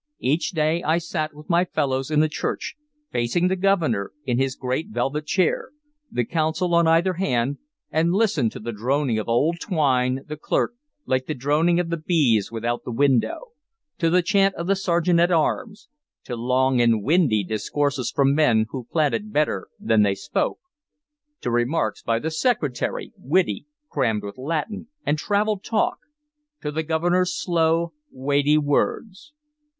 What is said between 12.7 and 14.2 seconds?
the window; to